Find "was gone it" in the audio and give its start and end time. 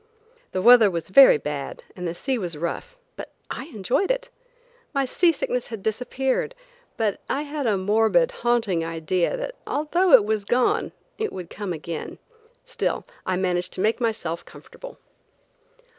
10.25-11.31